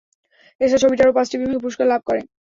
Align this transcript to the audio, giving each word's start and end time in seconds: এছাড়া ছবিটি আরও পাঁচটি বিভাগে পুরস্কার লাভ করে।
এছাড়া 0.61 0.81
ছবিটি 0.83 1.01
আরও 1.03 1.15
পাঁচটি 1.17 1.35
বিভাগে 1.37 1.63
পুরস্কার 1.63 1.85
লাভ 1.89 2.01
করে। 2.07 2.21